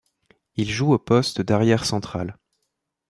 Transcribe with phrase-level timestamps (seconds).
[0.55, 2.39] Il joue au poste d'arrière central.